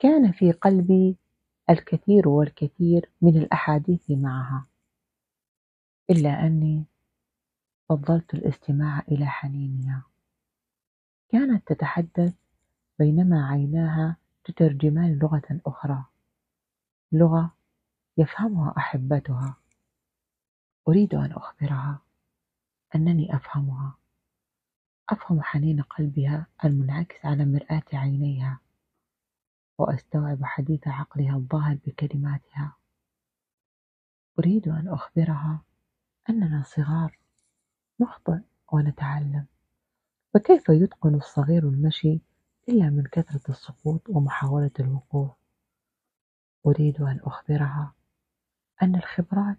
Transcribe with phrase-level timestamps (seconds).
[0.00, 1.16] كان في قلبي
[1.70, 4.66] الكثير والكثير من الأحاديث معها
[6.10, 6.84] إلا أني
[7.88, 10.02] فضلت الاستماع إلى حنينها.
[11.28, 12.34] كانت تتحدث
[12.98, 16.04] بينما عيناها تترجمان لغة أخرى
[17.12, 17.54] لغة
[18.18, 19.56] يفهمها أحبتها.
[20.88, 21.98] أريد أن أخبرها
[22.94, 23.94] أنني أفهمها.
[25.10, 28.60] أفهم حنين قلبها المنعكس على مرآة عينيها.
[29.80, 32.76] وأستوعب حديث عقلها الظاهر بكلماتها.
[34.38, 35.62] أريد أن أخبرها
[36.30, 37.18] أننا صغار
[38.00, 38.38] نخطئ
[38.72, 39.46] ونتعلم.
[40.34, 42.20] فكيف يتقن الصغير المشي
[42.68, 45.30] إلا من كثرة السقوط ومحاولة الوقوف؟
[46.66, 47.92] أريد أن أخبرها
[48.82, 49.58] أن الخبرات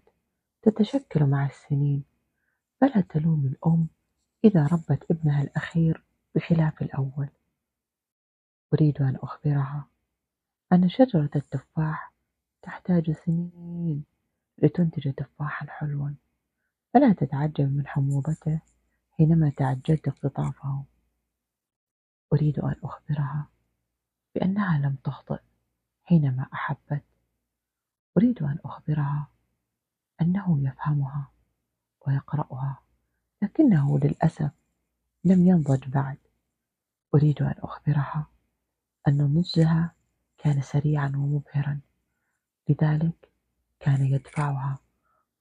[0.62, 2.04] تتشكل مع السنين
[2.80, 3.86] فلا تلوم الأم
[4.44, 7.28] إذا ربت ابنها الأخير بخلاف الأول.
[8.74, 9.91] أريد أن أخبرها
[10.72, 12.12] أن شجرة التفاح
[12.62, 14.04] تحتاج سنين
[14.58, 16.10] لتنتج تفاحا حلوا
[16.94, 18.60] فلا تتعجب من حموضته
[19.10, 20.84] حينما تعجلت اقتطافه.
[22.32, 23.46] أريد أن أخبرها
[24.34, 25.40] بأنها لم تخطئ
[26.04, 27.04] حينما أحبت.
[28.16, 29.26] أريد أن أخبرها
[30.20, 31.30] أنه يفهمها
[32.06, 32.78] ويقرأها
[33.42, 34.50] لكنه للأسف
[35.24, 36.18] لم ينضج بعد.
[37.14, 38.26] أريد أن أخبرها
[39.08, 39.94] أن نضجها
[40.42, 41.80] كان سريعا ومبهرا.
[42.68, 43.32] لذلك
[43.80, 44.78] كان يدفعها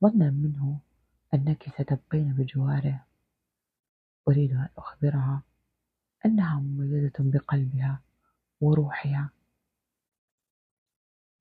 [0.04, 0.80] ظنا منه
[1.34, 3.06] أنك ستبقين بجواره.
[4.28, 5.42] أريد أن أخبرها
[6.26, 8.02] أنها مميزة بقلبها
[8.62, 9.30] وروحها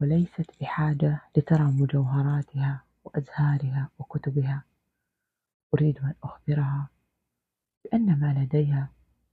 [0.00, 4.64] وليست بحاجة لترى مجوهراتها وأزهارها وكتبها.
[5.74, 6.88] أريد أن أخبرها
[7.84, 8.88] بأن ما لديها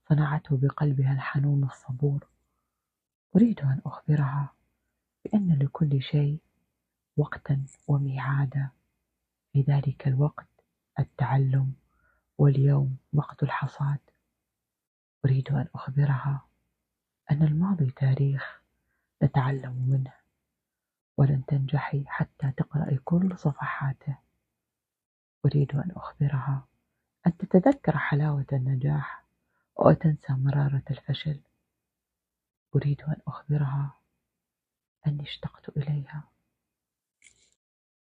[0.08, 2.26] صنعته بقلبها الحنون الصبور.
[3.36, 4.52] أريد أن أخبرها
[5.24, 6.38] بأن لكل شيء
[7.16, 8.70] وقتا وميعادا.
[9.52, 10.48] في ذلك الوقت
[10.98, 11.72] التعلم
[12.38, 13.98] واليوم وقت الحصاد.
[15.24, 16.44] أريد أن أخبرها
[17.30, 18.62] أن الماضي تاريخ
[19.22, 20.12] نتعلم منه
[21.16, 24.18] ولن تنجحي حتى تقرأي كل صفحاته.
[25.46, 26.66] أريد أن أخبرها
[27.26, 29.24] أن تتذكر حلاوة النجاح
[29.76, 31.40] وتنسى مرارة الفشل.
[32.76, 33.98] أريد أن أخبرها
[35.06, 36.28] أني اشتقت إليها.